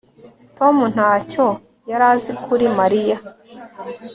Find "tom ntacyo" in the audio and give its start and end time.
0.57-1.45